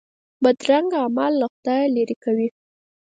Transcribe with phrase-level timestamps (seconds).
[0.43, 2.47] بدرنګه اعمال له خدایه لیرې کوي